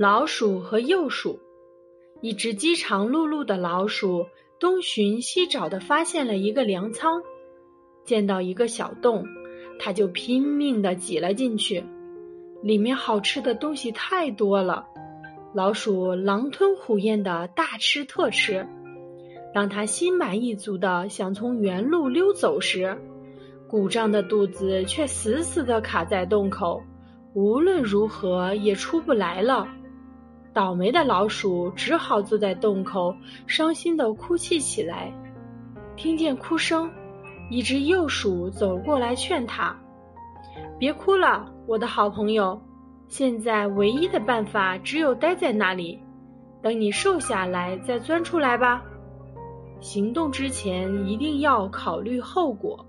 [0.00, 1.40] 老鼠和幼鼠，
[2.20, 4.26] 一只饥肠辘辘的老鼠
[4.60, 7.20] 东寻西找的发现了一个粮仓，
[8.04, 9.26] 见到一个小洞，
[9.80, 11.82] 它就拼命的挤了进去。
[12.62, 14.86] 里面好吃的东西太多了，
[15.52, 18.68] 老鼠狼吞虎咽的大吃特吃。
[19.52, 22.96] 当它心满意足的想从原路溜走时，
[23.66, 26.84] 鼓胀的肚子却死死的卡在洞口，
[27.34, 29.66] 无论如何也出不来了。
[30.58, 33.14] 倒霉的老鼠只好坐在洞口，
[33.46, 35.12] 伤心的哭泣起来。
[35.94, 36.90] 听见哭声，
[37.48, 39.78] 一只幼鼠走过来劝他
[40.76, 42.60] ：“别哭了，我的好朋友。
[43.06, 46.00] 现在唯一的办法只有待在那里，
[46.60, 48.82] 等你瘦下来再钻出来吧。
[49.78, 52.84] 行动之前一定要考虑后果。”